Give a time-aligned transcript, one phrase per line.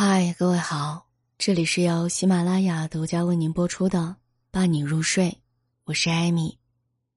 [0.00, 1.04] 嗨，各位好，
[1.38, 3.98] 这里是由喜马拉雅独家为您播出的
[4.52, 5.24] 《伴你入睡》，
[5.86, 6.56] 我是艾米，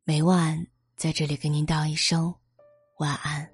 [0.04, 0.65] 每晚
[0.96, 2.33] 在这里跟您道一声
[2.97, 3.47] 晚安。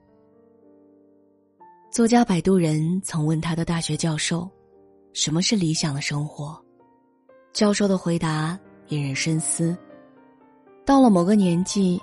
[1.92, 4.50] 作家摆渡人曾问他的大学教授
[5.12, 6.58] ：“什么是理想的生活？”
[7.52, 8.58] 教授的回答
[8.88, 9.78] 引人深思。
[10.86, 12.02] 到了某个年纪，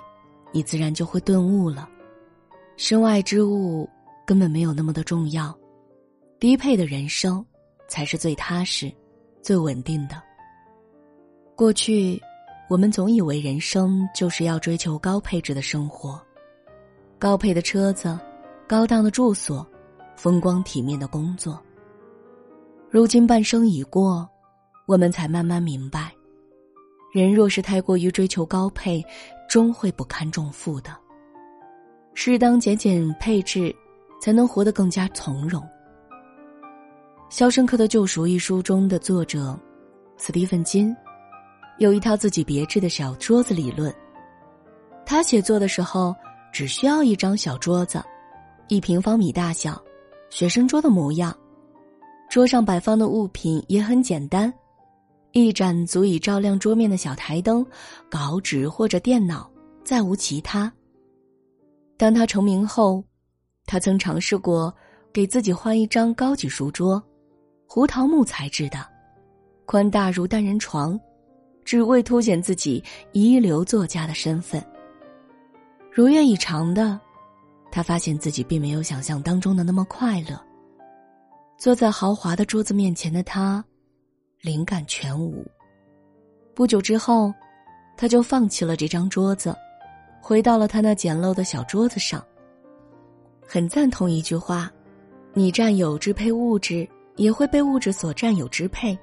[0.51, 1.89] 你自然就会顿悟了，
[2.77, 3.89] 身外之物
[4.27, 5.57] 根本没有那么的重要。
[6.45, 7.43] 低配的人生，
[7.87, 8.93] 才是最踏实、
[9.41, 10.21] 最稳定的。
[11.55, 12.21] 过去，
[12.69, 16.21] 我们总以为人生就是要追求高配置的生活，
[17.17, 18.15] 高配的车子、
[18.67, 19.67] 高档的住所、
[20.15, 21.59] 风光体面的工作。
[22.91, 24.29] 如今半生已过，
[24.85, 26.13] 我们才慢慢明白，
[27.11, 29.03] 人若是太过于追求高配，
[29.49, 30.95] 终会不堪重负的。
[32.13, 33.75] 适当减减配置，
[34.21, 35.59] 才能活得更加从容。
[37.29, 39.59] 《肖申克的救赎》一书中的作者，
[40.15, 40.95] 斯蒂芬金，
[41.79, 43.93] 有一套自己别致的小桌子理论。
[45.05, 46.15] 他写作的时候，
[46.53, 48.01] 只需要一张小桌子，
[48.67, 49.81] 一平方米大小，
[50.29, 51.35] 学生桌的模样。
[52.29, 54.53] 桌上摆放的物品也很简单，
[55.31, 57.65] 一盏足以照亮桌面的小台灯，
[58.09, 59.49] 稿纸或者电脑，
[59.83, 60.71] 再无其他。
[61.97, 63.03] 当他成名后，
[63.65, 64.73] 他曾尝试过
[65.11, 67.03] 给自己换一张高级书桌。
[67.67, 68.85] 胡桃木材质的，
[69.65, 70.97] 宽大如单人床，
[71.65, 74.63] 只为凸显自己一流作家的身份。
[75.91, 76.99] 如愿以偿的，
[77.71, 80.39] 他发现自己并没有想象当中的那么快乐。
[81.57, 83.63] 坐在豪华的桌子面前的他，
[84.41, 85.45] 灵感全无。
[86.53, 87.33] 不久之后，
[87.97, 89.53] 他就放弃了这张桌子，
[90.21, 92.23] 回到了他那简陋的小桌子上。
[93.45, 94.71] 很赞同一句话：
[95.33, 96.87] 你占有支配物质。
[97.15, 98.97] 也会被物质所占有支配。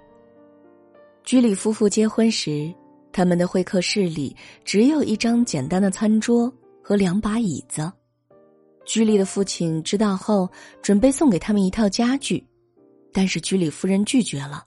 [1.24, 2.72] 居里夫妇结婚时，
[3.12, 6.52] 他们的会客室里只有一张简单的餐桌
[6.83, 7.90] 和两把椅子。
[8.84, 10.51] 居里的父亲知道后，
[10.83, 12.45] 准备送给他们一套家具，
[13.12, 14.64] 但是居里夫人拒绝了。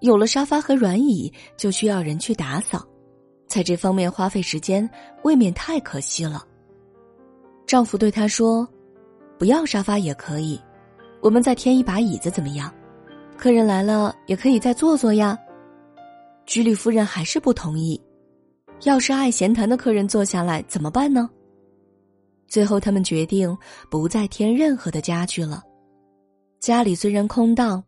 [0.00, 2.84] 有了沙发和软椅，就需要人去打扫，
[3.46, 4.88] 在这方面花费时间，
[5.22, 6.44] 未免太可惜了。
[7.64, 8.68] 丈夫对她说
[9.38, 10.60] ：“不要沙发也可以。”
[11.20, 12.72] 我们再添一把椅子怎么样？
[13.36, 15.36] 客人来了也可以再坐坐呀。
[16.46, 18.00] 居里夫人还是不同意。
[18.84, 21.28] 要是爱闲谈的客人坐下来怎么办呢？
[22.46, 23.56] 最后他们决定
[23.90, 25.62] 不再添任何的家具了。
[26.60, 27.82] 家里虽然空荡，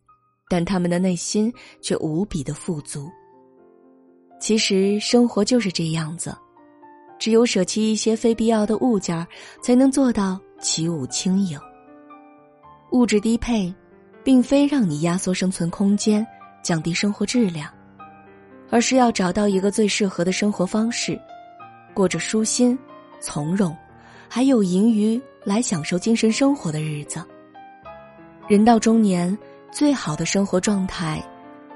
[0.51, 3.09] 但他们的内心却无比的富足。
[4.41, 6.37] 其实生活就是这样子，
[7.19, 9.27] 只有舍弃一些非必要的物件
[9.63, 11.59] 才能做到起舞轻盈。
[12.91, 13.73] 物质低配，
[14.25, 16.27] 并非让你压缩生存空间、
[16.63, 17.71] 降低生活质量，
[18.71, 21.21] 而是要找到一个最适合的生活方式，
[21.95, 22.79] 过着舒心、
[23.21, 23.77] 从容，
[24.29, 27.23] 还有盈余来享受精神生活的日子。
[28.47, 29.37] 人到中年，
[29.71, 31.23] 最好的生活状态，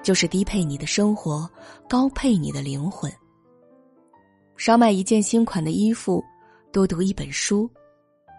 [0.03, 1.49] 就是低配你的生活，
[1.89, 3.13] 高配你的灵魂。
[4.57, 6.25] 少买一件新款的衣服，
[6.73, 7.71] 多读一本书。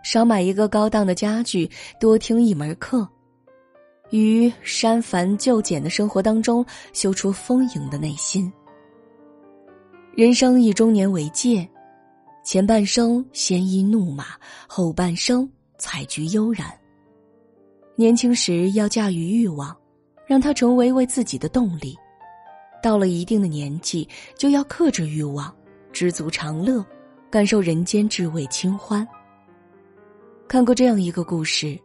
[0.03, 1.69] 少买一个高档的家具，
[1.99, 3.07] 多听一门课，
[4.11, 8.51] 于删繁就简的生活当中修出丰盈的内心。
[10.13, 11.67] 人生以中年为界，
[12.43, 14.25] 前半生鲜衣怒马，
[14.67, 16.67] 后半生采菊悠然。
[17.95, 19.75] 年轻时要驾驭欲望，
[20.27, 21.95] 让它成为为自己的动力；
[22.81, 25.55] 到了一定的年纪，就要克制欲望，
[25.93, 26.85] 知足常乐，
[27.29, 29.07] 感受人间至味清欢。
[30.47, 31.79] 看过这样一个故事，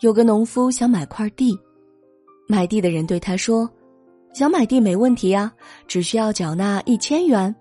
[0.00, 1.58] 有个农夫想买块地，
[2.48, 3.68] 买地的人对他说
[4.32, 5.52] ：“想买地没问题呀，
[5.86, 7.54] 只需要缴纳一千元，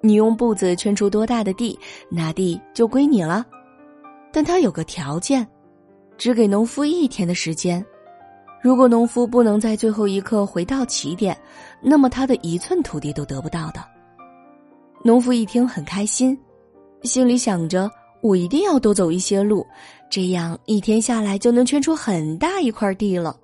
[0.00, 1.76] 你用步子圈出多大的地，
[2.08, 3.44] 那地就归你了。
[4.32, 5.46] 但他有个条件，
[6.16, 7.84] 只给农夫一天的时间，
[8.62, 11.36] 如果农夫不能在最后一刻回到起点，
[11.80, 13.84] 那么他的一寸土地都得不到的。”
[15.02, 16.38] 农夫一听很开心，
[17.02, 17.90] 心里想着。
[18.24, 19.66] 我一定要多走一些路，
[20.08, 23.38] 这样一天下来就能圈出很大一块地了。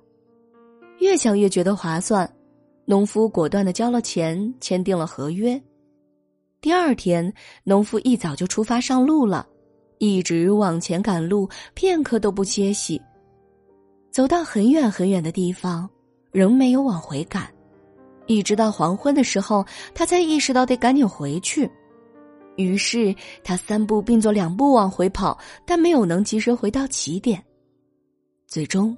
[0.97, 2.27] 越想越觉得划算，
[2.85, 5.61] 农夫果断的交了钱，签订了合约。
[6.61, 7.31] 第二天，
[7.63, 9.45] 农夫一早就出发上路了，
[9.99, 12.99] 一直往前赶路，片刻都不歇息。
[14.09, 15.87] 走到很远很远的地方，
[16.31, 17.47] 仍没有往回赶，
[18.25, 19.63] 一直到黄昏的时候，
[19.93, 21.69] 他才意识到得赶紧回去。
[22.61, 27.43] 于是他三步并作两步往回跑，但没有能及时回到起点。
[28.47, 28.97] 最终，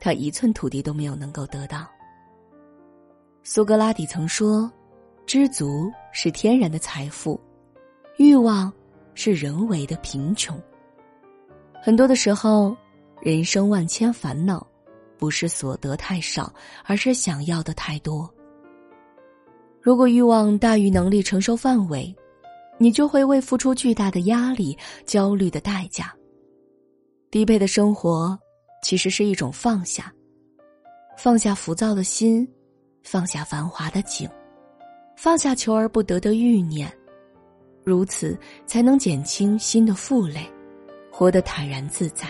[0.00, 1.86] 他一寸土地都没有能够得到。
[3.42, 4.70] 苏格拉底曾说
[5.26, 7.40] ：“知足是天然的财富，
[8.16, 8.72] 欲望
[9.14, 10.60] 是人为的贫穷。”
[11.82, 12.76] 很多的时候，
[13.20, 14.66] 人生万千烦恼，
[15.16, 16.52] 不是所得太少，
[16.84, 18.28] 而是想要的太多。
[19.80, 22.12] 如果欲望大于能力承受范围，
[22.78, 26.14] 你就会为付出巨大的压力、焦虑的代价。
[27.30, 28.38] 低配的生活，
[28.82, 30.12] 其实是一种放下，
[31.16, 32.46] 放下浮躁的心，
[33.02, 34.28] 放下繁华的景，
[35.16, 36.90] 放下求而不得的欲念，
[37.84, 40.46] 如此才能减轻心的负累。
[41.10, 42.28] 活得坦然自在。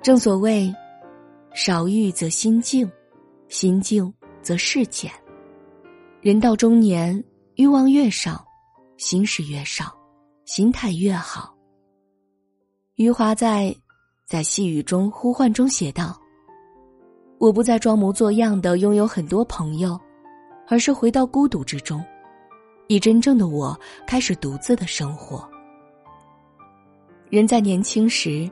[0.00, 0.72] 正所谓，
[1.52, 2.88] 少欲则心静，
[3.48, 5.10] 心静则事简。
[6.20, 7.20] 人到中年，
[7.56, 8.46] 欲望越少，
[8.98, 9.96] 心事越少，
[10.44, 11.54] 心态越好。
[12.96, 13.66] 余华在
[14.26, 16.20] 《在细雨中呼唤》中写道
[17.38, 19.98] ：“我不再装模作样的拥有很多朋友，
[20.66, 22.04] 而是回到孤独之中，
[22.88, 25.48] 以真正的我开始独自的生活。”
[27.30, 28.50] 人在年轻时，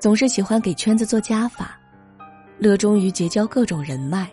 [0.00, 1.78] 总是喜欢给圈子做加法，
[2.58, 4.32] 乐衷于结交各种人脉。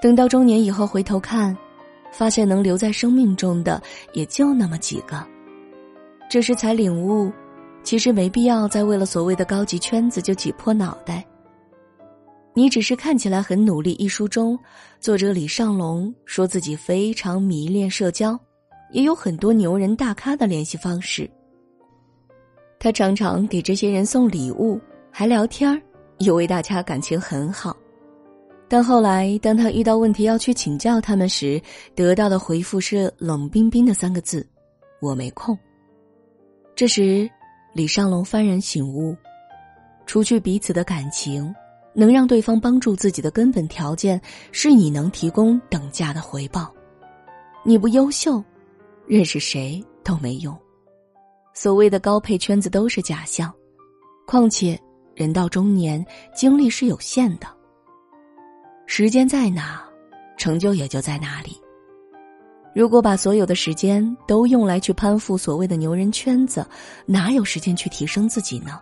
[0.00, 1.56] 等到中年以后回头看，
[2.12, 3.82] 发现能留在生命中的
[4.12, 5.26] 也就那么几个。
[6.30, 7.32] 这时才领悟，
[7.82, 11.24] 其实没必要再为了所谓的高级圈子就挤破脑袋。
[12.54, 13.92] 你只是看起来很努力。
[13.92, 14.58] 一书中，
[15.00, 18.38] 作者李尚龙说自己非常迷恋社交，
[18.92, 21.28] 也有很多牛人大咖的联系方式。
[22.78, 24.78] 他常常给这些人送礼物，
[25.10, 25.80] 还聊天儿，
[26.18, 27.74] 以为大家感情很好。
[28.72, 31.60] 但后来，当他遇到问题要去请教他们时，
[31.94, 34.48] 得到的回复是冷冰冰的三个字
[34.98, 35.54] ：“我没空。”
[36.74, 37.30] 这时，
[37.74, 39.14] 李尚龙幡然醒悟：，
[40.06, 41.54] 除去彼此的感情，
[41.92, 44.18] 能让对方帮助自己的根本条件
[44.52, 46.72] 是你能提供等价的回报。
[47.64, 48.42] 你不优秀，
[49.06, 50.58] 认识谁都没用。
[51.52, 53.52] 所谓的高配圈子都是假象，
[54.26, 54.80] 况且
[55.14, 56.02] 人到中年，
[56.34, 57.46] 精力是有限的。
[58.86, 59.82] 时间在哪，
[60.36, 61.56] 成就也就在哪里。
[62.74, 66.66] 如果把所有的时间都用来去攀附所谓的牛人圈子，
[67.06, 68.80] 哪有时间去提升自己呢？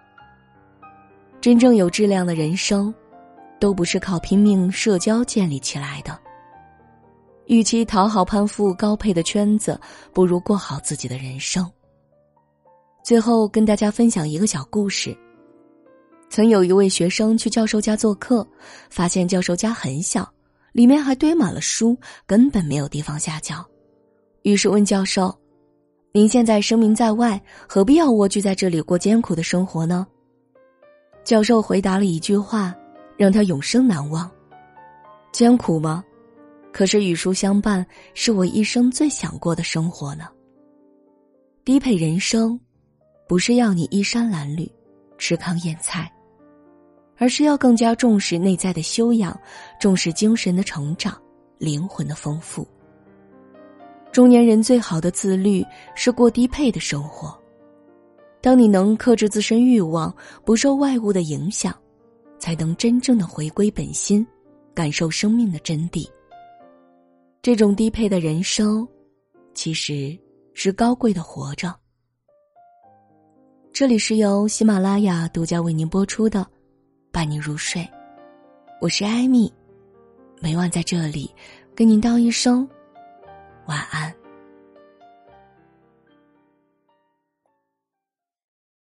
[1.40, 2.92] 真正有质量的人生，
[3.58, 6.18] 都不是靠拼命社交建立起来的。
[7.46, 9.80] 与其讨好攀附高配的圈子，
[10.12, 11.68] 不如过好自己的人生。
[13.02, 15.16] 最后跟大家分享一个小故事。
[16.30, 18.46] 曾有一位学生去教授家做客，
[18.88, 20.26] 发现教授家很小，
[20.72, 23.66] 里面还堆满了书，根本没有地方下脚。
[24.42, 25.36] 于是问教授
[26.14, 27.38] ：“您现在声名在外，
[27.68, 30.06] 何必要蜗居在这里过艰苦的生活呢？”
[31.24, 32.74] 教授回答了一句话，
[33.16, 34.30] 让他永生难忘
[35.32, 36.02] ：“艰苦吗？
[36.72, 37.84] 可是与书相伴，
[38.14, 40.28] 是我一生最想过的生活呢。”
[41.64, 42.58] 低配人生。
[43.28, 44.68] 不是要你衣衫褴褛、
[45.16, 46.10] 吃糠咽菜，
[47.20, 49.38] 而是要更加重视内在的修养，
[49.78, 51.20] 重视精神的成长、
[51.58, 52.66] 灵魂的丰富。
[54.10, 55.62] 中年人最好的自律
[55.94, 57.38] 是过低配的生活。
[58.40, 60.12] 当你能克制自身欲望，
[60.46, 61.78] 不受外物的影响，
[62.38, 64.26] 才能真正的回归本心，
[64.72, 66.08] 感受生命的真谛。
[67.42, 68.88] 这种低配的人生，
[69.52, 70.18] 其实
[70.54, 71.74] 是高贵的活着。
[73.74, 76.40] 这里是由喜马拉雅独家为您播出的
[77.12, 77.82] 《伴你入睡》，
[78.80, 79.52] 我是艾米，
[80.40, 81.28] 每晚在这里
[81.74, 82.68] 跟您道一声
[83.66, 84.14] 晚安。